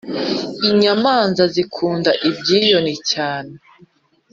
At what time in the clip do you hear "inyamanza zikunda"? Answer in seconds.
0.69-2.11